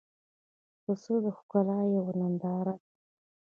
پسه 0.83 1.13
د 1.25 1.27
ښکلا 1.37 1.79
یوه 1.95 2.13
ننداره 2.19 2.73
ده. 2.79 2.85